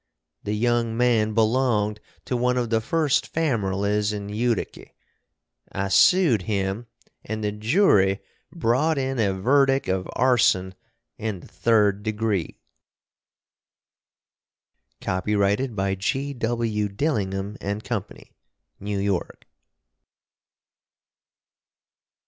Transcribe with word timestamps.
The 0.41 0.55
young 0.55 0.97
man 0.97 1.35
belonged 1.35 1.99
to 2.25 2.35
1 2.35 2.57
of 2.57 2.71
the 2.71 2.81
first 2.81 3.31
famerlies 3.31 4.11
in 4.11 4.29
Utiky. 4.29 4.93
I 5.71 5.89
sood 5.89 6.41
him 6.49 6.87
and 7.23 7.43
the 7.43 7.51
Joory 7.51 8.19
brawt 8.51 8.97
in 8.97 9.19
a 9.19 9.31
verdick 9.31 9.87
of 9.87 10.09
Arson 10.13 10.73
in 11.19 11.41
the 11.41 11.45
3d 11.47 12.01
degree. 12.01 12.57
Copyrighted 15.01 15.75
by 15.75 15.93
G.W. 15.93 16.89
Dillingham 16.89 17.57
and 17.61 17.83
Company, 17.83 18.31
New 18.79 18.97
York. 18.97 19.45